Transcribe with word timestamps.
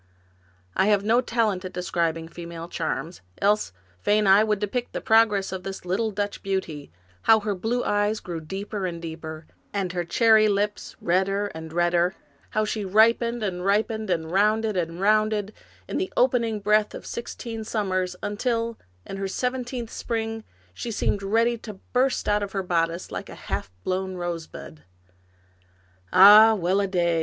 I 0.75 0.87
have 0.87 1.03
no 1.03 1.21
talent 1.21 1.63
at 1.63 1.73
describing 1.73 2.27
female 2.27 2.67
charms, 2.67 3.21
else 3.39 3.71
fain 4.01 4.23
would 4.47 4.57
I 4.57 4.59
depict 4.59 4.93
the 4.93 4.99
progress 4.99 5.51
of 5.51 5.61
this 5.61 5.85
little 5.85 6.09
Dutch 6.09 6.41
beauty: 6.41 6.91
how 7.21 7.41
her 7.41 7.53
blue 7.53 7.83
eyes 7.83 8.19
grew 8.19 8.41
deeper 8.41 8.87
and 8.87 8.99
deeper, 8.99 9.45
and 9.71 9.91
her 9.93 10.03
cherry 10.03 10.47
lips 10.49 10.95
redder 10.99 11.51
and 11.53 11.71
redder, 11.71 12.15
and 12.15 12.15
how 12.49 12.65
she 12.65 12.83
ripened 12.83 13.43
and 13.43 13.63
ripened, 13.63 14.09
and 14.09 14.31
rounded 14.31 14.75
and 14.75 14.99
rounded, 14.99 15.53
in 15.87 15.99
the 15.99 16.11
opening 16.17 16.61
breath 16.61 16.95
of 16.95 17.05
sixteen 17.05 17.63
summers, 17.63 18.15
until, 18.23 18.79
in 19.05 19.17
her 19.17 19.27
seventeenth 19.27 19.91
spring, 19.91 20.43
she 20.73 20.89
seemed 20.89 21.21
ready 21.21 21.59
to 21.59 21.75
burst 21.93 22.27
out 22.27 22.41
of 22.41 22.53
her 22.53 22.63
bodice, 22.63 23.11
like 23.11 23.29
a 23.29 23.35
half 23.35 23.69
blown 23.83 24.15
rosebud. 24.15 24.83
Ah, 26.11 26.55
well 26.55 26.79
a 26.79 26.87
day! 26.87 27.19